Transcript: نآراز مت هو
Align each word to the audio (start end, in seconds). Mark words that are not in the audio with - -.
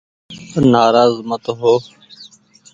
نآراز 0.71 1.13
مت 1.29 1.45
هو 1.57 1.73